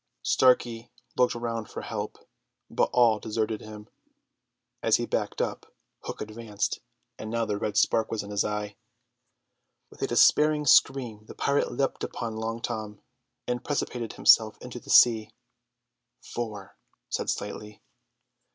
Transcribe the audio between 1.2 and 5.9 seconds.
round for help, but all deserted him. As he backed up